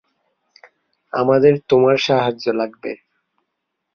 আমাদের 1.13 1.53
তোমার 1.69 1.97
সাহায্য 1.99 2.45
লাগবে। 2.53 2.91